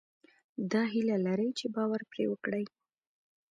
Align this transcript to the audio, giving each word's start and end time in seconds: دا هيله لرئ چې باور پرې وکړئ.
دا 0.71 0.81
هيله 0.91 1.15
لرئ 1.25 1.49
چې 1.59 1.65
باور 1.75 2.01
پرې 2.11 2.25
وکړئ. 2.31 2.65